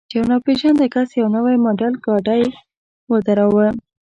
[0.09, 2.43] چې یو ناپېژانده کس یو نوی ماډل ګاډی
[3.11, 3.67] ودراوه.